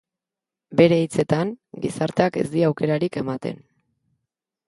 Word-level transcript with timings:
Bere 0.79 0.95
hitzetan, 1.01 1.51
gizarteak 1.83 2.41
ez 2.43 2.47
die 2.55 2.65
aukerarik 2.69 3.19
ematen. 3.25 3.61